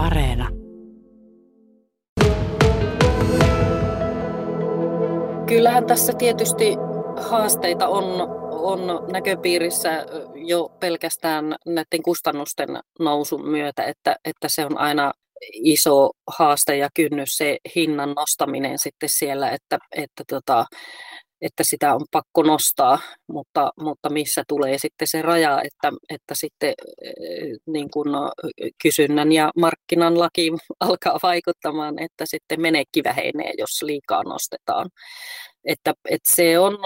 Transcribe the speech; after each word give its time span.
Areena. 0.00 0.48
Kyllähän 5.46 5.86
tässä 5.86 6.12
tietysti 6.18 6.76
haasteita 7.30 7.88
on, 7.88 8.04
on 8.50 8.80
näköpiirissä 9.12 10.06
jo 10.34 10.68
pelkästään 10.80 11.56
näiden 11.66 12.02
kustannusten 12.04 12.68
nousun 12.98 13.48
myötä, 13.48 13.84
että, 13.84 14.16
että 14.24 14.48
se 14.48 14.64
on 14.64 14.78
aina 14.78 15.12
iso 15.52 16.10
haaste 16.38 16.76
ja 16.76 16.88
kynnys 16.94 17.36
se 17.36 17.58
hinnan 17.76 18.12
nostaminen 18.16 18.78
sitten 18.78 19.08
siellä, 19.08 19.50
että, 19.50 19.78
että 19.96 20.24
tota, 20.28 20.64
että 21.42 21.64
sitä 21.64 21.94
on 21.94 22.04
pakko 22.10 22.42
nostaa, 22.42 22.98
mutta, 23.28 23.72
mutta 23.80 24.10
missä 24.10 24.42
tulee 24.48 24.78
sitten 24.78 25.08
se 25.08 25.22
raja, 25.22 25.62
että, 25.64 25.92
että 26.10 26.34
sitten 26.34 26.74
eh, 27.02 27.56
niin 27.66 27.90
kuin 27.90 28.08
kysynnän 28.82 29.32
ja 29.32 29.50
markkinan 29.56 30.18
laki 30.18 30.52
alkaa 30.80 31.18
vaikuttamaan, 31.22 32.02
että 32.02 32.26
sitten 32.26 32.60
menekki 32.60 33.04
vähenee, 33.04 33.52
jos 33.58 33.82
liikaa 33.82 34.22
nostetaan. 34.22 34.90
Että, 35.64 35.94
että 36.10 36.34
se, 36.34 36.58
on, 36.58 36.78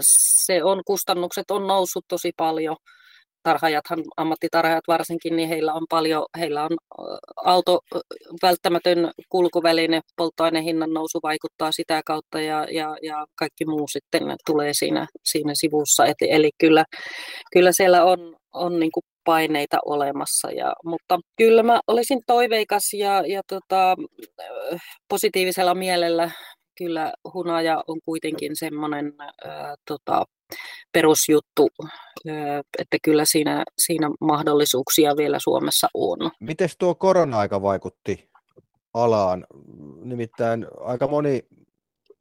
se 0.00 0.64
on, 0.64 0.82
kustannukset 0.86 1.50
on 1.50 1.66
noussut 1.66 2.04
tosi 2.08 2.32
paljon, 2.36 2.76
tarhaajathan, 3.46 4.02
ammattitarhaajat 4.16 4.88
varsinkin, 4.88 5.36
niin 5.36 5.48
heillä 5.48 5.72
on 5.72 5.86
paljon, 5.90 6.24
heillä 6.38 6.64
on 6.64 6.76
auto 7.44 7.80
välttämätön 8.42 9.10
kulkuväline, 9.28 10.00
polttoainehinnan 10.16 10.92
nousu 10.92 11.18
vaikuttaa 11.22 11.72
sitä 11.72 12.00
kautta 12.06 12.40
ja, 12.40 12.66
ja, 12.70 12.96
ja 13.02 13.26
kaikki 13.34 13.64
muu 13.64 13.88
sitten 13.88 14.22
tulee 14.46 14.70
siinä, 14.74 15.06
siinä 15.24 15.52
sivussa. 15.54 16.06
Et, 16.06 16.16
eli 16.20 16.50
kyllä, 16.58 16.84
kyllä 17.52 17.72
siellä 17.72 18.04
on, 18.04 18.36
on 18.52 18.80
niin 18.80 18.92
kuin 18.92 19.04
paineita 19.24 19.78
olemassa. 19.84 20.50
Ja, 20.50 20.72
mutta 20.84 21.18
kyllä 21.36 21.62
mä 21.62 21.80
olisin 21.86 22.20
toiveikas 22.26 22.94
ja, 22.94 23.22
ja 23.26 23.42
tota, 23.48 23.96
positiivisella 25.08 25.74
mielellä 25.74 26.30
kyllä 26.78 27.12
hunaja 27.34 27.84
on 27.86 28.00
kuitenkin 28.04 28.56
semmoinen 28.56 29.12
tota, 29.88 30.24
perusjuttu, 30.92 31.68
että 32.78 32.96
kyllä 33.02 33.24
siinä, 33.24 33.64
siinä 33.78 34.10
mahdollisuuksia 34.20 35.16
vielä 35.16 35.38
Suomessa 35.38 35.88
on. 35.94 36.18
Miten 36.40 36.68
tuo 36.78 36.94
korona-aika 36.94 37.62
vaikutti 37.62 38.30
alaan? 38.94 39.46
Nimittäin 40.04 40.66
aika 40.80 41.08
moni 41.08 41.42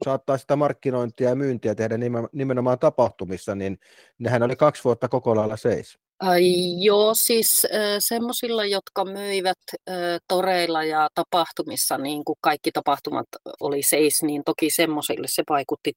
saattaa 0.06 0.38
sitä 0.38 0.56
markkinointia 0.56 1.30
ja 1.30 1.36
myyntiä 1.36 1.76
tehdä 1.76 1.96
nimenomaan 2.34 2.80
tapahtumissa, 2.80 3.56
niin 3.56 3.78
nehän 4.20 4.44
oli 4.44 4.56
kaksi 4.56 4.84
vuotta 4.84 5.08
koko 5.08 5.36
lailla 5.36 5.58
seis. 5.58 6.00
Ai, 6.20 6.44
joo, 6.84 7.14
siis 7.16 7.68
äh, 7.74 7.80
semmoisilla, 8.00 8.66
jotka 8.66 9.06
myivät 9.06 9.58
äh, 9.90 9.96
toreilla 10.28 10.84
ja 10.84 11.10
tapahtumissa, 11.16 11.98
niin 11.98 12.26
kuin 12.26 12.38
kaikki 12.42 12.72
tapahtumat 12.72 13.28
oli 13.60 13.84
seis, 13.84 14.24
niin 14.24 14.44
toki 14.46 14.70
semmoisille 14.70 15.28
se 15.30 15.44
vaikutti 15.50 15.94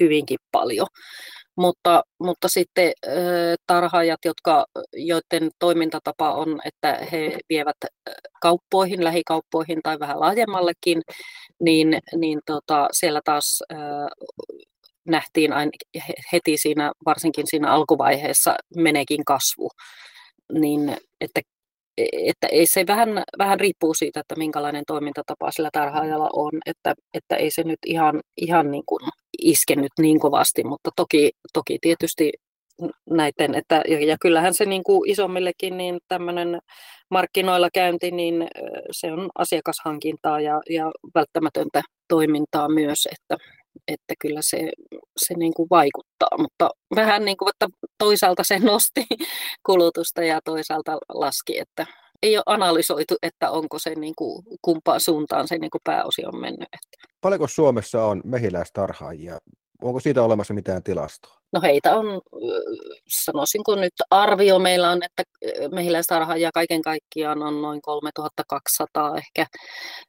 hyvinkin 0.00 0.38
paljon. 0.52 0.86
Mutta, 1.56 2.02
mutta 2.20 2.48
sitten 2.48 2.92
äh, 3.06 3.12
tarhaajat, 3.66 4.20
jotka, 4.24 4.66
joiden 4.92 5.50
toimintatapa 5.58 6.32
on, 6.34 6.60
että 6.64 6.98
he 7.12 7.38
vievät 7.48 7.76
kauppoihin, 8.42 9.04
lähikauppoihin 9.04 9.80
tai 9.82 9.98
vähän 9.98 10.20
laajemmallekin, 10.20 11.02
niin, 11.60 11.98
niin 12.16 12.40
tota, 12.46 12.88
siellä 12.92 13.20
taas 13.24 13.62
nähtiin 15.08 15.52
aina 15.52 15.70
heti 16.32 16.58
siinä, 16.58 16.92
varsinkin 17.06 17.46
siinä 17.46 17.70
alkuvaiheessa 17.70 18.56
menekin 18.76 19.24
kasvu, 19.24 19.70
niin 20.52 20.96
että, 21.20 21.40
että 22.12 22.46
ei 22.46 22.66
se 22.66 22.84
vähän, 22.86 23.08
vähän 23.38 23.60
riippuu 23.60 23.94
siitä, 23.94 24.20
että 24.20 24.34
minkälainen 24.36 24.84
toimintatapa 24.86 25.50
sillä 25.50 25.70
tarhaajalla 25.72 26.30
on, 26.32 26.52
että, 26.66 26.94
että 27.14 27.36
ei 27.36 27.50
se 27.50 27.64
nyt 27.64 27.78
ihan, 27.86 28.20
ihan 28.36 28.70
niin 28.70 28.84
kuin 28.86 29.00
iskenyt 29.42 29.92
niin 29.98 30.20
kovasti, 30.20 30.64
mutta 30.64 30.90
toki, 30.96 31.30
toki 31.52 31.78
tietysti 31.80 32.32
näiden, 33.10 33.54
että, 33.54 33.82
ja 34.06 34.16
kyllähän 34.20 34.54
se 34.54 34.64
niin 34.64 34.84
kuin 34.84 35.10
isommillekin 35.10 35.76
niin 35.76 35.98
tämmöinen 36.08 36.58
markkinoilla 37.10 37.68
käynti, 37.74 38.10
niin 38.10 38.48
se 38.90 39.12
on 39.12 39.30
asiakashankintaa 39.38 40.40
ja, 40.40 40.60
ja 40.70 40.90
välttämätöntä 41.14 41.82
toimintaa 42.08 42.68
myös, 42.68 43.08
että, 43.12 43.44
että 43.88 44.14
kyllä 44.20 44.42
se, 44.42 44.70
se 45.16 45.34
niin 45.34 45.54
kuin 45.54 45.66
vaikuttaa, 45.70 46.38
mutta 46.38 46.70
vähän 46.96 47.24
niin 47.24 47.36
kuin, 47.36 47.48
että 47.48 47.66
toisaalta 47.98 48.42
se 48.44 48.58
nosti 48.58 49.06
kulutusta 49.66 50.22
ja 50.22 50.40
toisaalta 50.44 50.98
laski, 51.14 51.58
että 51.58 51.86
ei 52.22 52.36
ole 52.36 52.42
analysoitu, 52.46 53.16
että 53.22 53.50
onko 53.50 53.78
se 53.78 53.94
niin 53.94 54.14
kuin, 54.18 54.44
kumpaan 54.62 55.00
suuntaan 55.00 55.48
se 55.48 55.58
niin 55.58 55.70
kuin 55.70 55.82
pääosi 55.84 56.24
on 56.26 56.40
mennyt. 56.40 56.68
Paljonko 57.20 57.46
Suomessa 57.46 58.04
on 58.04 58.20
mehiläistarhaajia? 58.24 59.38
Onko 59.82 60.00
siitä 60.00 60.22
olemassa 60.22 60.54
mitään 60.54 60.82
tilastoa? 60.82 61.38
No 61.52 61.60
heitä 61.60 61.96
on, 61.96 62.20
sanoisinko 63.24 63.74
nyt 63.74 63.92
arvio 64.10 64.58
meillä 64.58 64.90
on, 64.90 65.02
että 65.02 65.22
mehiläistarhaajia 65.74 66.50
kaiken 66.54 66.82
kaikkiaan 66.82 67.42
on 67.42 67.62
noin 67.62 67.82
3200 67.82 69.16
ehkä. 69.16 69.46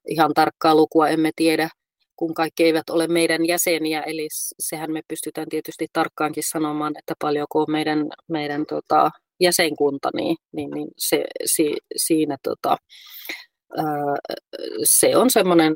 Ihan 0.08 0.34
tarkkaa 0.34 0.76
lukua 0.76 1.10
emme 1.10 1.32
tiedä 1.36 1.70
kun 2.20 2.34
kaikki 2.34 2.64
eivät 2.64 2.90
ole 2.90 3.08
meidän 3.08 3.48
jäseniä, 3.48 4.02
eli 4.02 4.28
sehän 4.60 4.92
me 4.92 5.02
pystytään 5.08 5.50
tietysti 5.50 5.88
tarkkaankin 5.94 6.44
sanomaan, 6.44 6.94
että 7.00 7.14
paljonko 7.20 7.60
on 7.60 7.72
meidän, 7.72 8.08
meidän 8.28 8.66
tota, 8.66 9.12
jäsenkunta, 9.40 10.10
niin, 10.14 10.38
niin, 10.52 10.72
niin 10.72 10.88
se, 10.98 11.26
si, 11.46 11.76
siinä 11.96 12.38
tota, 12.44 12.78
ää, 13.78 14.16
se 14.84 15.18
on 15.18 15.30
semmoinen 15.30 15.76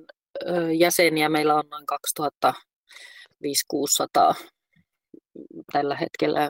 jäseniä, 0.77 1.29
meillä 1.29 1.55
on 1.55 1.63
noin 1.71 1.85
2500 1.85 4.35
tällä 5.71 5.95
hetkellä. 5.95 6.49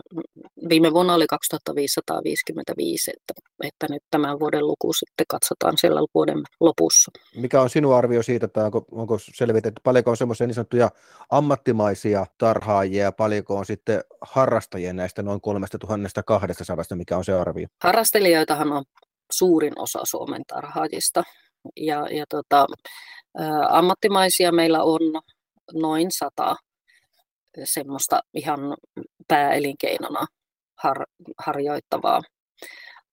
Viime 0.69 0.93
vuonna 0.93 1.13
oli 1.13 1.27
2555, 1.27 3.11
että, 3.11 3.33
että 3.63 3.87
nyt 3.89 4.03
tämän 4.11 4.39
vuoden 4.39 4.67
luku 4.67 4.93
sitten 4.93 5.25
katsotaan 5.29 5.73
siellä 5.77 6.01
vuoden 6.13 6.41
lopussa. 6.59 7.11
Mikä 7.35 7.61
on 7.61 7.69
sinun 7.69 7.95
arvio 7.95 8.23
siitä, 8.23 8.45
että 8.45 8.65
onko, 8.65 8.85
onko 8.91 9.17
selvitetty, 9.19 9.81
paljonko 9.83 10.11
on 10.11 10.17
semmoisia 10.17 10.47
niin 10.47 10.55
sanottuja 10.55 10.89
ammattimaisia 11.29 12.25
tarhaajia 12.37 13.03
ja 13.03 13.11
paljonko 13.11 13.57
on 13.57 13.65
sitten 13.65 14.03
harrastajia 14.21 14.93
näistä 14.93 15.23
noin 15.23 15.41
3200, 15.41 16.95
mikä 16.95 17.17
on 17.17 17.25
se 17.25 17.33
arvio? 17.33 17.67
Harrastelijoitahan 17.83 18.71
on 18.71 18.83
suurin 19.31 19.73
osa 19.79 19.99
Suomen 20.03 20.41
tarhaajista 20.47 21.23
ja, 21.77 22.07
ja 22.11 22.25
tota, 22.29 22.65
ä, 23.39 23.43
ammattimaisia 23.69 24.51
meillä 24.51 24.83
on 24.83 25.01
noin 25.73 26.07
sata 26.11 26.55
semmoista 27.63 28.19
ihan 28.33 28.59
pääelinkeinona 29.27 30.25
har, 30.83 31.05
harjoittavaa 31.37 32.21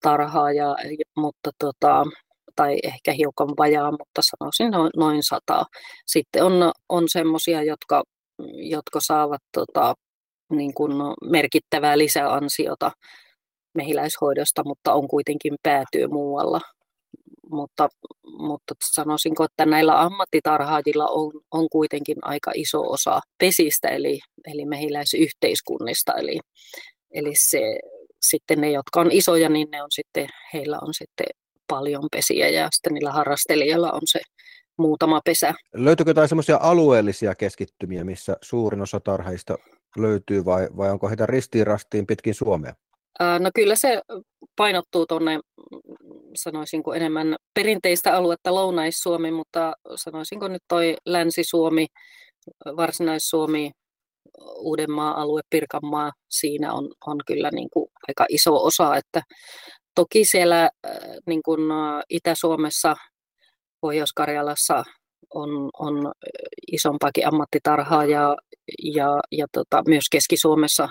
tarhaa, 0.01 0.51
ja, 0.51 0.75
mutta 1.17 1.49
tota, 1.59 2.05
tai 2.55 2.77
ehkä 2.83 3.11
hiukan 3.11 3.49
vajaa, 3.57 3.91
mutta 3.91 4.21
sanoisin 4.21 4.71
noin, 4.71 4.91
noin 4.97 5.23
sata. 5.23 5.63
Sitten 6.07 6.43
on, 6.43 6.71
on 6.89 7.03
semmoisia, 7.07 7.63
jotka, 7.63 8.03
jotka 8.53 8.99
saavat 9.03 9.41
tota, 9.53 9.93
niin 10.51 10.73
kuin 10.73 10.91
merkittävää 11.31 11.97
lisäansiota 11.97 12.91
mehiläishoidosta, 13.73 14.63
mutta 14.65 14.93
on 14.93 15.07
kuitenkin 15.07 15.55
päätyö 15.63 16.07
muualla 16.07 16.61
mutta, 17.51 17.89
mutta 18.37 18.73
sanoisinko, 18.93 19.43
että 19.43 19.65
näillä 19.65 20.01
ammattitarhaajilla 20.01 21.07
on, 21.07 21.31
on 21.51 21.69
kuitenkin 21.69 22.17
aika 22.21 22.51
iso 22.55 22.81
osa 22.81 23.21
pesistä, 23.37 23.87
eli, 23.87 24.19
eli 24.47 24.65
mehiläisyhteiskunnista, 24.65 26.13
eli, 26.13 26.39
eli 27.13 27.31
se, 27.35 27.79
sitten 28.21 28.61
ne, 28.61 28.71
jotka 28.71 29.01
on 29.01 29.11
isoja, 29.11 29.49
niin 29.49 29.67
ne 29.71 29.83
on 29.83 29.91
sitten, 29.91 30.27
heillä 30.53 30.79
on 30.81 30.93
sitten 30.93 31.27
paljon 31.67 32.03
pesiä 32.11 32.49
ja 32.49 32.67
sitten 32.71 32.93
niillä 32.93 33.11
harrastelijoilla 33.11 33.91
on 33.91 34.01
se 34.05 34.19
muutama 34.77 35.21
pesä. 35.25 35.53
Löytyykö 35.73 36.09
jotain 36.09 36.29
semmoisia 36.29 36.59
alueellisia 36.61 37.35
keskittymiä, 37.35 38.03
missä 38.03 38.37
suurin 38.41 38.81
osa 38.81 38.99
tarhaista 38.99 39.57
löytyy 39.97 40.45
vai, 40.45 40.67
vai 40.77 40.91
onko 40.91 41.09
heitä 41.09 41.25
ristiin 41.25 41.67
rastiin 41.67 42.07
pitkin 42.07 42.33
Suomea? 42.33 42.73
No 43.39 43.51
kyllä 43.55 43.75
se 43.75 44.01
painottuu 44.55 45.05
tuonne, 45.05 45.39
sanoisinko 46.35 46.93
enemmän 46.93 47.35
perinteistä 47.53 48.13
aluetta 48.17 48.55
Lounais-Suomi, 48.55 49.31
mutta 49.31 49.73
sanoisinko 49.95 50.47
nyt 50.47 50.61
toi 50.67 50.95
Länsi-Suomi, 51.05 51.87
Varsinais-Suomi, 52.77 53.71
Uudenmaa 54.59 55.21
alue, 55.21 55.41
Pirkanmaa, 55.49 56.11
siinä 56.29 56.73
on, 56.73 56.89
on 57.05 57.17
kyllä 57.27 57.49
niin 57.53 57.69
kuin 57.73 57.89
aika 58.07 58.25
iso 58.29 58.63
osa, 58.63 58.95
että 58.95 59.21
toki 59.95 60.25
siellä 60.25 60.69
niin 61.27 61.41
kuin 61.45 61.61
Itä-Suomessa, 62.09 62.95
Pohjois-Karjalassa 63.81 64.83
on, 65.33 65.69
on 65.79 66.11
isompaakin 66.71 67.27
ammattitarhaa 67.27 68.05
ja, 68.05 68.37
ja, 68.83 69.19
ja 69.31 69.45
tota, 69.51 69.83
myös 69.87 70.03
Keski-Suomessa 70.11 70.89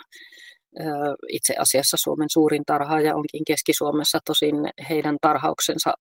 itse 1.29 1.55
asiassa 1.59 1.97
Suomen 1.97 2.31
suurin 2.31 2.63
tarhaaja 2.67 3.17
onkin 3.17 3.45
Keski-Suomessa, 3.47 4.19
tosin 4.25 4.55
heidän 4.89 5.17
tarhauksensa 5.21 5.93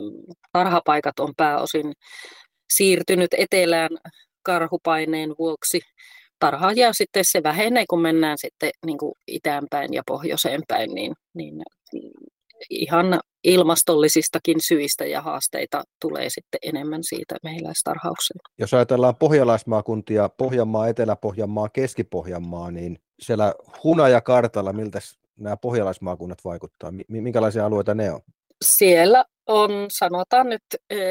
mm, 0.00 0.34
tarhapaikat 0.52 1.18
on 1.18 1.32
pääosin 1.36 1.92
siirtynyt 2.72 3.30
etelään 3.38 3.90
karhupaineen 4.42 5.34
vuoksi. 5.38 5.80
Tarhaajia 6.38 6.92
sitten 6.92 7.24
se 7.24 7.42
vähenee, 7.42 7.84
kun 7.90 8.02
mennään 8.02 8.38
sitten 8.38 8.70
niin 8.86 8.98
kuin 8.98 9.12
ja 9.92 10.02
pohjoiseen 10.06 10.60
päin, 10.68 10.94
niin, 10.94 11.14
niin 11.34 11.62
ihan 12.70 13.20
ilmastollisistakin 13.44 14.56
syistä 14.60 15.06
ja 15.06 15.22
haasteita 15.22 15.82
tulee 16.00 16.26
sitten 16.28 16.58
enemmän 16.62 17.00
siitä 17.02 17.36
mehiläistarhaukseen. 17.42 18.40
Jos 18.58 18.74
ajatellaan 18.74 19.16
pohjalaismaakuntia, 19.16 20.28
Pohjanmaa, 20.28 20.88
Etelä-Pohjanmaa, 20.88 21.68
Keski-Pohjanmaa, 21.68 22.70
niin 22.70 22.98
siellä 23.20 23.54
hunajakartalla, 23.84 24.72
miltä 24.72 24.98
nämä 25.38 25.56
pohjalaismaakunnat 25.56 26.38
vaikuttaa? 26.44 26.92
Minkälaisia 27.08 27.66
alueita 27.66 27.94
ne 27.94 28.12
on? 28.12 28.20
Siellä 28.64 29.24
on, 29.46 29.70
sanotaan 29.88 30.48
nyt, 30.48 30.62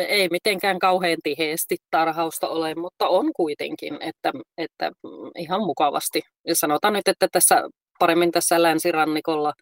ei 0.07 0.27
mitenkään 0.31 0.79
kauhean 0.79 1.17
tiheesti 1.23 1.77
tarhausta 1.91 2.47
ole, 2.47 2.75
mutta 2.75 3.07
on 3.07 3.33
kuitenkin, 3.35 3.93
että, 4.01 4.31
että 4.57 4.91
ihan 5.37 5.61
mukavasti. 5.61 6.21
Ja 6.47 6.55
sanotaan 6.55 6.93
nyt, 6.93 7.07
että 7.07 7.27
tässä 7.31 7.63
paremmin 7.99 8.31
tässä 8.31 8.63
länsirannikolla 8.63 9.53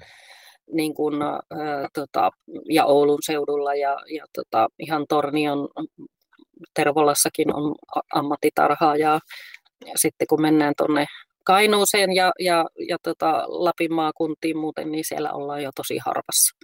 niin 0.71 0.93
kuin, 0.93 1.21
ä, 1.21 1.39
tota, 1.93 2.31
ja 2.69 2.85
Oulun 2.85 3.19
seudulla 3.25 3.75
ja, 3.75 3.97
ja 4.15 4.25
tota, 4.33 4.67
ihan 4.79 5.05
Tornion 5.09 5.69
Tervolassakin 6.73 7.55
on 7.55 7.75
ammattitarhaa 8.13 8.95
ja, 8.95 9.19
ja 9.85 9.93
sitten 9.95 10.27
kun 10.27 10.41
mennään 10.41 10.73
tuonne 10.77 11.05
Kainuuseen 11.43 12.15
ja, 12.15 12.31
ja, 12.39 12.65
ja 12.89 12.97
tota 13.03 13.43
Lapin 13.47 13.93
maakuntiin 13.93 14.57
muuten, 14.57 14.91
niin 14.91 15.05
siellä 15.05 15.31
ollaan 15.31 15.63
jo 15.63 15.71
tosi 15.75 15.97
harvassa. 16.05 16.57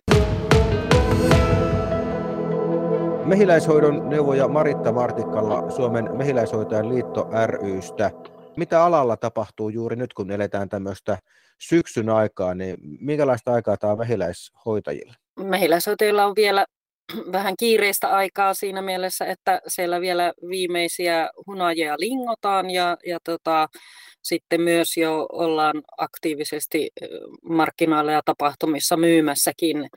Mehiläishoidon 3.25 4.09
neuvoja 4.09 4.47
Maritta 4.47 4.91
Martikkalla 4.91 5.69
Suomen 5.69 6.17
Mehiläishoitajan 6.17 6.89
liitto 6.89 7.29
rystä. 7.45 8.11
Mitä 8.57 8.83
alalla 8.83 9.17
tapahtuu 9.17 9.69
juuri 9.69 9.95
nyt, 9.95 10.13
kun 10.13 10.31
eletään 10.31 10.69
tämmöistä 10.69 11.17
syksyn 11.59 12.09
aikaa, 12.09 12.55
niin 12.55 12.77
minkälaista 12.99 13.53
aikaa 13.53 13.77
tämä 13.77 13.93
on 13.93 13.99
mehiläishoitajilla? 13.99 15.13
Mehiläishoitajilla 15.39 16.25
on 16.25 16.33
vielä 16.35 16.65
vähän 17.31 17.53
kiireistä 17.59 18.09
aikaa 18.09 18.53
siinä 18.53 18.81
mielessä, 18.81 19.25
että 19.25 19.61
siellä 19.67 20.01
vielä 20.01 20.33
viimeisiä 20.49 21.29
hunajia 21.47 21.95
lingotaan 21.97 22.69
ja, 22.69 22.97
ja 23.05 23.19
tota, 23.23 23.67
sitten 24.21 24.61
myös 24.61 24.97
jo 24.97 25.25
ollaan 25.31 25.81
aktiivisesti 25.97 26.89
markkinoilla 27.49 28.11
ja 28.11 28.21
tapahtumissa 28.25 28.97
myymässäkin 28.97 29.89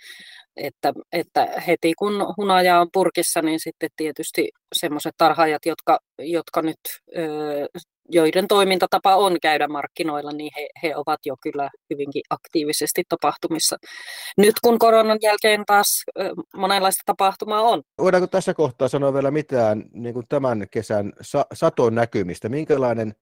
että, 0.56 0.93
että 1.12 1.47
heti 1.67 1.94
kun 1.99 2.35
hunaja 2.37 2.81
on 2.81 2.88
purkissa, 2.93 3.43
niin 3.43 3.61
sitten 3.61 3.91
tietysti 3.97 4.49
semmoiset 4.75 5.14
tarhaajat, 5.19 5.67
jotka, 5.67 5.99
jotka 6.19 6.62
nyt, 6.62 6.79
joiden 8.08 8.49
toimintatapa 8.49 9.17
on 9.17 9.37
käydä 9.43 9.69
markkinoilla, 9.69 10.32
niin 10.32 10.50
he, 10.56 10.69
he 10.82 10.97
ovat 10.97 11.20
jo 11.26 11.35
kyllä 11.43 11.70
hyvinkin 11.91 12.23
aktiivisesti 12.31 13.03
tapahtumissa. 13.08 13.76
Nyt 14.37 14.55
kun 14.64 14.79
koronan 14.79 15.19
jälkeen 15.23 15.64
taas 15.67 16.05
monenlaista 16.56 17.02
tapahtumaa 17.06 17.62
on. 17.62 17.82
Voidaanko 17.99 18.26
tässä 18.26 18.55
kohtaa 18.55 18.88
sanoa 18.88 19.14
vielä 19.14 19.31
mitään 19.31 19.85
niin 19.93 20.14
kuin 20.14 20.26
tämän 20.29 20.67
kesän 20.70 21.12
sa- 21.20 21.47
saton 21.52 21.94
näkymistä? 21.94 22.49
Minkälainen 22.49 23.14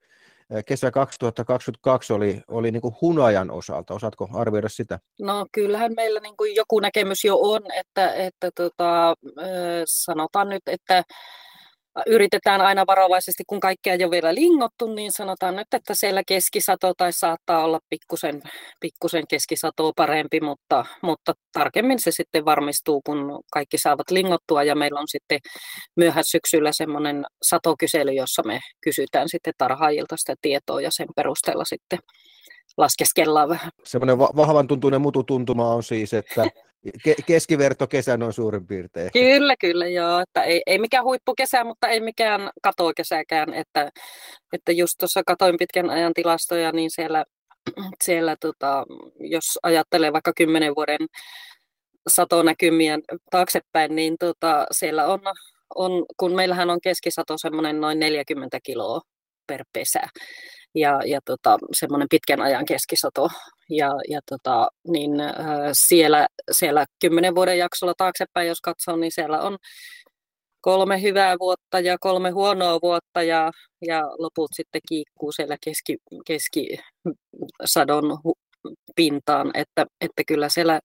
kesä 0.66 0.90
2022 0.90 2.12
oli, 2.12 2.40
oli 2.48 2.70
niin 2.70 2.80
kuin 2.80 2.94
hunajan 3.00 3.50
osalta. 3.50 3.94
Osaatko 3.94 4.28
arvioida 4.34 4.68
sitä? 4.68 4.98
No 5.20 5.46
kyllähän 5.52 5.92
meillä 5.96 6.20
niin 6.20 6.36
kuin 6.36 6.54
joku 6.54 6.80
näkemys 6.80 7.24
jo 7.24 7.38
on, 7.40 7.62
että, 7.74 8.14
että 8.14 8.50
tota, 8.54 9.14
sanotaan 9.86 10.48
nyt, 10.48 10.62
että 10.66 11.02
yritetään 12.06 12.60
aina 12.60 12.84
varovaisesti, 12.86 13.42
kun 13.46 13.60
kaikkea 13.60 13.92
ei 13.92 14.04
ole 14.04 14.10
vielä 14.10 14.34
lingottu, 14.34 14.94
niin 14.94 15.12
sanotaan 15.12 15.56
nyt, 15.56 15.74
että 15.74 15.94
siellä 15.94 16.22
keskisato 16.26 16.94
tai 16.96 17.12
saattaa 17.12 17.64
olla 17.64 17.80
pikkusen, 17.88 18.42
pikkusen 18.80 19.24
keskisatoa 19.28 19.92
parempi, 19.96 20.40
mutta, 20.40 20.84
mutta 21.02 21.32
tarkemmin 21.52 22.00
se 22.00 22.10
sitten 22.10 22.44
varmistuu, 22.44 23.02
kun 23.06 23.40
kaikki 23.52 23.78
saavat 23.78 24.10
lingottua 24.10 24.62
ja 24.62 24.74
meillä 24.74 25.00
on 25.00 25.08
sitten 25.08 25.38
myöhään 25.96 26.24
syksyllä 26.26 26.70
semmoinen 26.72 27.24
satokysely, 27.42 28.12
jossa 28.12 28.42
me 28.42 28.60
kysytään 28.80 29.28
sitten 29.28 29.52
tarhaajilta 29.58 30.16
sitä 30.16 30.34
tietoa 30.42 30.80
ja 30.80 30.90
sen 30.92 31.08
perusteella 31.16 31.64
sitten 31.64 31.98
laskeskellaan 32.76 33.48
vähän. 33.48 33.70
Semmoinen 33.84 34.18
va- 34.18 34.32
vahvan 34.36 34.66
tuntuinen 34.66 35.00
mututuntuma 35.00 35.74
on 35.74 35.82
siis, 35.82 36.14
että 36.14 36.46
Ke- 37.08 37.22
keskiverto 37.26 37.86
kesän 37.86 38.22
on 38.22 38.32
suurin 38.32 38.66
piirtein. 38.66 39.10
Kyllä, 39.12 39.56
kyllä, 39.56 39.86
joo. 39.86 40.20
Että 40.20 40.42
ei, 40.42 40.62
ei 40.66 40.78
mikään 40.78 41.04
huippukesä, 41.04 41.64
mutta 41.64 41.88
ei 41.88 42.00
mikään 42.00 42.50
katokesäkään. 42.62 43.54
Että, 43.54 43.90
että 44.52 44.72
just 44.72 44.94
tuossa 44.98 45.22
katoin 45.26 45.56
pitkän 45.58 45.90
ajan 45.90 46.14
tilastoja, 46.14 46.72
niin 46.72 46.90
siellä, 46.90 47.24
siellä 48.04 48.36
tota, 48.40 48.84
jos 49.20 49.58
ajattelee 49.62 50.12
vaikka 50.12 50.32
kymmenen 50.36 50.74
vuoden 50.74 51.06
satonäkymiä 52.08 52.98
taaksepäin, 53.30 53.94
niin 53.96 54.16
tota, 54.20 54.66
siellä 54.72 55.06
on, 55.06 55.20
on, 55.74 56.04
kun 56.16 56.34
meillähän 56.34 56.70
on 56.70 56.80
keskisato 56.80 57.38
semmoinen 57.38 57.80
noin 57.80 57.98
40 57.98 58.58
kiloa 58.62 59.00
per 59.46 59.64
pesä 59.72 60.00
ja, 60.74 61.00
ja 61.06 61.20
tota, 61.24 61.58
semmoinen 61.72 62.08
pitkän 62.10 62.40
ajan 62.40 62.64
keskisato. 62.64 63.28
Ja, 63.70 63.90
ja 64.08 64.20
tota, 64.30 64.68
niin, 64.88 65.20
äh, 65.20 65.36
siellä, 65.72 66.26
siellä 66.50 66.86
kymmenen 67.00 67.34
vuoden 67.34 67.58
jaksolla 67.58 67.94
taaksepäin, 67.98 68.48
jos 68.48 68.60
katsoo, 68.60 68.96
niin 68.96 69.12
siellä 69.12 69.40
on 69.40 69.58
kolme 70.60 71.02
hyvää 71.02 71.36
vuotta 71.40 71.80
ja 71.80 71.96
kolme 72.00 72.30
huonoa 72.30 72.78
vuotta 72.82 73.22
ja, 73.22 73.50
ja 73.86 74.02
loput 74.18 74.50
sitten 74.56 74.80
kiikkuu 74.88 75.32
siellä 75.32 75.56
keski, 75.64 75.96
keskisadon 76.26 78.18
pintaan, 78.96 79.50
että, 79.54 79.86
että 80.00 80.22
kyllä 80.26 80.48
siellä 80.48 80.80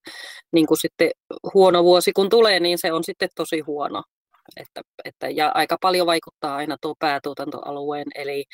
niin 0.52 0.68
kuin 0.68 0.78
sitten 0.78 1.12
huono 1.54 1.84
vuosi 1.84 2.14
kun 2.14 2.30
tulee, 2.30 2.60
niin 2.60 2.78
se 2.78 2.92
on 2.94 3.04
sitten 3.04 3.30
tosi 3.36 3.60
huono. 3.60 4.04
Että, 4.58 4.82
että, 5.06 5.30
ja 5.30 5.52
aika 5.54 5.78
paljon 5.82 6.08
vaikuttaa 6.08 6.56
aina 6.56 6.78
tuo 6.82 6.96
päätuotantoalueen, 7.00 8.08
eli 8.16 8.46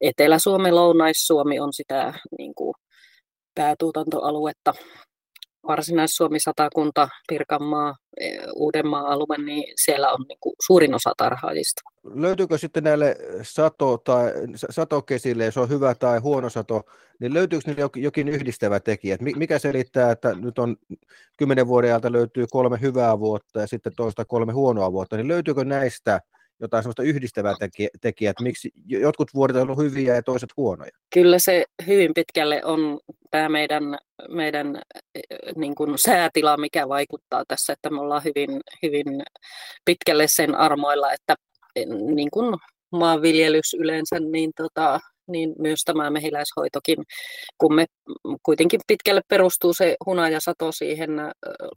Etelä-Suomi, 0.00 0.72
Lounais-Suomi 0.72 1.60
on 1.60 1.72
sitä 1.72 2.14
niin 2.38 2.54
kuin, 2.54 2.74
päätuotantoaluetta. 3.54 4.74
Varsinais-Suomi, 5.66 6.40
Satakunta, 6.40 7.08
Pirkanmaa, 7.28 7.94
e, 8.20 8.30
Uudenmaan 8.54 9.06
alue, 9.06 9.38
niin 9.38 9.72
siellä 9.76 10.12
on 10.12 10.24
niin 10.28 10.38
kuin, 10.40 10.54
suurin 10.66 10.94
osa 10.94 11.12
tarhaajista. 11.16 11.82
Löytyykö 12.14 12.58
sitten 12.58 12.84
näille 12.84 13.16
sato- 13.42 13.98
tai 13.98 14.32
satokesille, 14.70 15.44
jos 15.44 15.56
on 15.56 15.68
hyvä 15.68 15.94
tai 15.94 16.18
huono 16.18 16.50
sato, 16.50 16.82
niin 17.20 17.34
löytyykö 17.34 17.64
niille 17.66 17.90
jokin 17.96 18.28
yhdistävä 18.28 18.80
tekijä? 18.80 19.16
Mikä 19.20 19.58
selittää, 19.58 20.10
että 20.10 20.34
nyt 20.34 20.58
on 20.58 20.76
kymmenen 21.38 21.66
vuoden 21.66 21.90
ajalta 21.90 22.12
löytyy 22.12 22.46
kolme 22.50 22.80
hyvää 22.80 23.18
vuotta 23.18 23.60
ja 23.60 23.66
sitten 23.66 23.92
toista 23.96 24.24
kolme 24.24 24.52
huonoa 24.52 24.92
vuotta, 24.92 25.16
niin 25.16 25.28
löytyykö 25.28 25.64
näistä 25.64 26.20
jotain 26.62 26.82
sellaista 26.82 27.02
yhdistävää 27.02 27.54
tekijää, 28.00 28.30
että 28.30 28.42
miksi 28.42 28.70
jotkut 28.86 29.34
vuodet 29.34 29.56
on 29.56 29.62
ollut 29.62 29.78
hyviä 29.78 30.14
ja 30.14 30.22
toiset 30.22 30.50
huonoja? 30.56 30.90
Kyllä 31.14 31.38
se 31.38 31.64
hyvin 31.86 32.14
pitkälle 32.14 32.64
on 32.64 33.00
tämä 33.30 33.48
meidän, 33.48 33.98
meidän 34.28 34.82
niin 35.56 35.74
kuin 35.74 35.98
säätila, 35.98 36.56
mikä 36.56 36.88
vaikuttaa 36.88 37.44
tässä, 37.48 37.72
että 37.72 37.90
me 37.90 38.00
ollaan 38.00 38.24
hyvin, 38.24 38.60
hyvin 38.82 39.22
pitkälle 39.84 40.26
sen 40.28 40.54
armoilla, 40.54 41.12
että 41.12 41.34
niin 42.14 42.30
kuin 42.30 42.56
maanviljelys 42.92 43.74
yleensä, 43.78 44.20
niin 44.20 44.50
tota, 44.56 45.00
niin 45.32 45.54
myös 45.58 45.84
tämä 45.84 46.10
mehiläishoitokin, 46.10 46.98
kun 47.58 47.74
me 47.74 47.86
kuitenkin 48.42 48.80
pitkälle 48.86 49.20
perustuu 49.28 49.74
se 49.74 49.96
hunajasato 50.06 50.72
siihen 50.72 51.10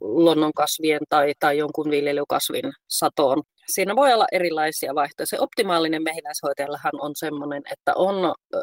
luonnonkasvien 0.00 1.00
tai, 1.08 1.32
tai 1.40 1.58
jonkun 1.58 1.90
viljelykasvin 1.90 2.72
satoon. 2.88 3.42
Siinä 3.68 3.96
voi 3.96 4.12
olla 4.12 4.26
erilaisia 4.32 4.94
vaihtoehtoja. 4.94 5.26
Se 5.26 5.40
optimaalinen 5.40 6.02
mehiläishoitajallahan 6.02 6.92
on 7.00 7.12
sellainen, 7.16 7.62
että 7.72 7.92
on 7.94 8.34
ö, 8.54 8.60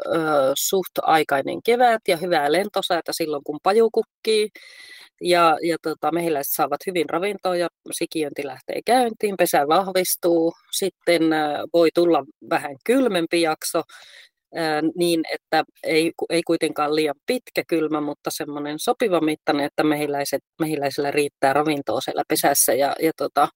suht 0.54 0.92
aikainen 1.02 1.62
kevät 1.62 2.02
ja 2.08 2.16
hyvää 2.16 2.52
lentosäätä 2.52 3.12
silloin, 3.12 3.44
kun 3.44 3.58
paju 3.62 3.90
kukkii. 3.90 4.48
Ja, 5.20 5.58
ja 5.62 5.76
tota, 5.82 6.12
mehiläiset 6.12 6.52
saavat 6.56 6.80
hyvin 6.86 7.08
ravintoa 7.10 7.56
ja 7.56 7.68
sikiönti 7.92 8.46
lähtee 8.46 8.80
käyntiin, 8.86 9.34
pesä 9.38 9.68
vahvistuu. 9.68 10.52
Sitten 10.72 11.22
voi 11.72 11.88
tulla 11.94 12.24
vähän 12.50 12.76
kylmempi 12.84 13.42
jakso 13.42 13.82
niin, 14.96 15.22
että 15.32 15.64
ei, 15.82 16.12
ei 16.30 16.42
kuitenkaan 16.42 16.94
liian 16.94 17.14
pitkä 17.26 17.62
kylmä, 17.68 18.00
mutta 18.00 18.30
semmoinen 18.32 18.78
sopiva 18.78 19.20
mittainen, 19.20 19.66
että 19.66 19.84
mehiläiset, 19.84 20.42
mehiläisillä 20.60 21.10
riittää 21.10 21.52
ravintoa 21.52 22.00
siellä 22.00 22.22
pesässä. 22.28 22.74
Ja, 22.74 22.96
ja 23.02 23.10
tota, 23.16 23.48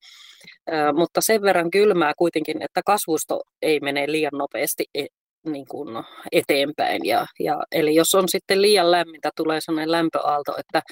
mutta 0.94 1.20
sen 1.20 1.42
verran 1.42 1.70
kylmää 1.70 2.12
kuitenkin, 2.18 2.62
että 2.62 2.80
kasvusto 2.86 3.40
ei 3.62 3.80
mene 3.80 4.12
liian 4.12 4.38
nopeasti 4.38 4.84
e, 4.94 5.06
niin 5.46 5.66
kuin 5.68 6.04
eteenpäin. 6.32 7.04
Ja, 7.04 7.26
ja, 7.40 7.58
eli 7.72 7.94
jos 7.94 8.14
on 8.14 8.28
sitten 8.28 8.62
liian 8.62 8.90
lämmintä, 8.90 9.30
tulee 9.36 9.60
sellainen 9.60 9.92
lämpöaalto, 9.92 10.54
että 10.58 10.82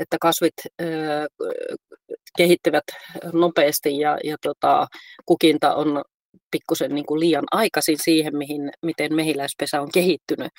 että 0.00 0.16
kasvit 0.20 0.54
kehittyvät 2.36 2.84
nopeasti 3.32 3.98
ja, 3.98 4.18
ja 4.24 4.36
tota, 4.42 4.86
kukinta 5.26 5.74
on 5.74 6.02
pikkusen 6.50 6.94
niin 6.94 7.06
kuin 7.06 7.20
liian 7.20 7.44
aikaisin 7.50 7.96
siihen, 8.02 8.36
mihin, 8.36 8.70
miten 8.82 9.14
mehiläispesä 9.14 9.80
on 9.80 9.88
kehittynyt. 9.94 10.52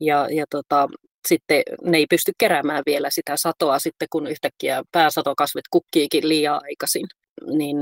Ja, 0.00 0.28
ja 0.30 0.44
tota, 0.50 0.88
sitten 1.28 1.62
ne 1.84 1.98
ei 1.98 2.06
pysty 2.10 2.32
keräämään 2.38 2.82
vielä 2.86 3.10
sitä 3.10 3.36
satoa 3.36 3.78
sitten, 3.78 4.08
kun 4.12 4.26
yhtäkkiä 4.26 4.82
pääsatokasvit 4.92 5.68
kukkiikin 5.70 6.28
liian 6.28 6.60
aikaisin. 6.62 7.06
Niin 7.46 7.76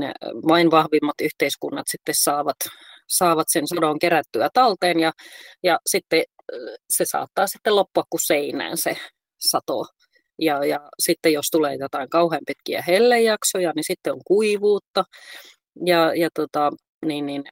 vain 0.47 0.71
vahvimmat 0.71 1.21
yhteiskunnat 1.21 1.87
sitten 1.91 2.15
saavat, 2.17 2.57
saavat 3.07 3.47
sen 3.49 3.67
sadon 3.67 3.99
kerättyä 3.99 4.49
talteen 4.53 4.99
ja, 4.99 5.11
ja 5.63 5.79
sitten 5.87 6.23
se 6.89 7.05
saattaa 7.05 7.47
sitten 7.47 7.75
loppua 7.75 8.03
kuin 8.09 8.21
seinään 8.25 8.77
se 8.77 8.97
sato. 9.37 9.85
Ja, 10.41 10.65
ja 10.65 10.79
sitten 10.99 11.33
jos 11.33 11.45
tulee 11.51 11.75
jotain 11.75 12.09
kauhean 12.09 12.41
pitkiä 12.47 12.83
hellejaksoja, 12.87 13.71
niin 13.75 13.83
sitten 13.83 14.13
on 14.13 14.21
kuivuutta. 14.27 15.03
Ja, 15.85 16.13
ja 16.15 16.29
tota, 16.33 16.71
niin, 17.05 17.25
niin 17.25 17.43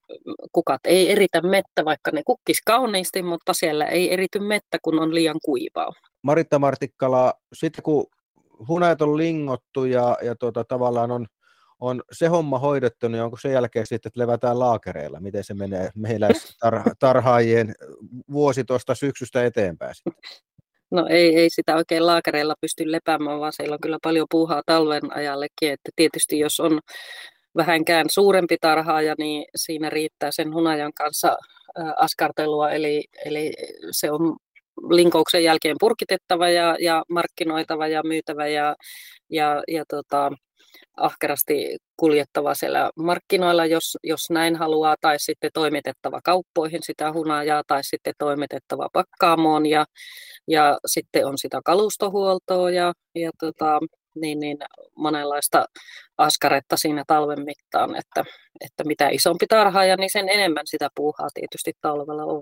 kukat 0.51 0.81
ei 0.83 1.11
eritä 1.11 1.41
mettä, 1.41 1.85
vaikka 1.85 2.11
ne 2.11 2.21
kukkis 2.25 2.61
kauniisti, 2.65 3.23
mutta 3.23 3.53
siellä 3.53 3.85
ei 3.85 4.13
erity 4.13 4.39
mettä, 4.39 4.77
kun 4.81 4.99
on 4.99 5.15
liian 5.15 5.39
kuivaa. 5.45 5.93
Maritta 6.21 6.59
Martikkala, 6.59 7.33
sitten 7.53 7.83
kun 7.83 8.05
hunajat 8.67 9.01
on 9.01 9.17
lingottu 9.17 9.85
ja, 9.85 10.17
ja 10.23 10.35
tuota, 10.35 10.63
tavallaan 10.63 11.11
on, 11.11 11.25
on 11.79 12.03
se 12.11 12.27
homma 12.27 12.59
hoidettu, 12.59 13.07
niin 13.07 13.23
onko 13.23 13.37
sen 13.37 13.51
jälkeen 13.51 13.85
sitten, 13.85 14.09
että 14.09 14.19
levätään 14.19 14.59
laakereilla? 14.59 15.19
Miten 15.19 15.43
se 15.43 15.53
menee 15.53 15.89
mehiläistarhaajien 15.95 17.75
vuosi 18.31 18.63
tuosta 18.63 18.95
syksystä 18.95 19.45
eteenpäin 19.45 19.95
sitten? 19.95 20.13
No 20.91 21.07
ei, 21.09 21.35
ei 21.35 21.49
sitä 21.49 21.75
oikein 21.75 22.05
laakereilla 22.05 22.55
pysty 22.61 22.91
lepäämään, 22.91 23.39
vaan 23.39 23.53
siellä 23.53 23.73
on 23.73 23.81
kyllä 23.81 23.97
paljon 24.03 24.27
puuhaa 24.31 24.61
talven 24.65 25.17
ajallekin. 25.17 25.71
Että 25.71 25.91
tietysti 25.95 26.39
jos 26.39 26.59
on 26.59 26.79
vähänkään 27.57 28.05
suurempi 28.09 28.57
tarhaaja, 28.61 29.15
niin 29.17 29.45
siinä 29.55 29.89
riittää 29.89 30.31
sen 30.31 30.53
hunajan 30.53 30.93
kanssa 30.93 31.37
askartelua, 31.97 32.71
eli, 32.71 33.03
eli 33.25 33.53
se 33.91 34.11
on 34.11 34.35
linkouksen 34.89 35.43
jälkeen 35.43 35.75
purkitettava 35.79 36.49
ja, 36.49 36.75
ja 36.79 37.03
markkinoitava 37.09 37.87
ja 37.87 38.03
myytävä 38.03 38.47
ja, 38.47 38.75
ja, 39.29 39.63
ja 39.67 39.83
tota, 39.89 40.31
ahkerasti 40.97 41.77
kuljettava 41.97 42.55
siellä 42.55 42.91
markkinoilla, 42.95 43.65
jos, 43.65 43.97
jos 44.03 44.29
näin 44.29 44.55
haluaa, 44.55 44.95
tai 45.01 45.19
sitten 45.19 45.51
toimitettava 45.53 46.19
kauppoihin 46.23 46.83
sitä 46.83 47.13
hunajaa, 47.13 47.63
tai 47.67 47.83
sitten 47.83 48.13
toimitettava 48.17 48.89
pakkaamoon, 48.93 49.65
ja, 49.65 49.85
ja 50.47 50.77
sitten 50.85 51.25
on 51.25 51.37
sitä 51.37 51.61
kalustohuoltoa, 51.65 52.71
ja, 52.71 52.93
ja 53.15 53.31
tota, 53.39 53.79
niin, 54.21 54.39
niin 54.39 54.57
monenlaista 54.95 55.65
askaretta 56.17 56.77
siinä 56.77 57.03
talven 57.07 57.45
mittaan, 57.45 57.95
että, 57.95 58.23
että 58.61 58.83
mitä 58.83 59.09
isompi 59.09 59.45
tarhaaja, 59.47 59.97
niin 59.97 60.11
sen 60.11 60.29
enemmän 60.29 60.67
sitä 60.67 60.89
puuhaa 60.95 61.27
tietysti 61.33 61.73
talvella 61.81 62.23
on. 62.23 62.41